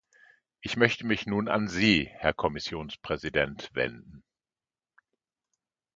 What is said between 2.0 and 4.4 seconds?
Herr Kommissionspräsident, wenden.